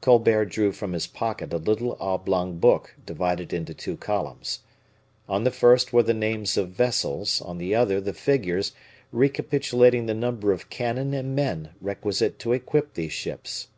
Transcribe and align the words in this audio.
Colbert 0.00 0.46
drew 0.46 0.72
from 0.72 0.94
his 0.94 1.06
pocket 1.06 1.52
a 1.52 1.58
little 1.58 1.98
oblong 2.00 2.56
book 2.58 2.94
divided 3.04 3.52
into 3.52 3.74
two 3.74 3.94
columns. 3.98 4.60
On 5.28 5.44
the 5.44 5.50
first 5.50 5.92
were 5.92 6.02
the 6.02 6.14
names 6.14 6.56
of 6.56 6.70
vessels, 6.70 7.42
on 7.42 7.58
the 7.58 7.74
other 7.74 8.00
the 8.00 8.14
figures 8.14 8.72
recapitulating 9.12 10.06
the 10.06 10.14
number 10.14 10.50
of 10.50 10.70
cannon 10.70 11.12
and 11.12 11.36
men 11.36 11.74
requisite 11.82 12.38
to 12.38 12.54
equip 12.54 12.94
these 12.94 13.12
ships. 13.12 13.68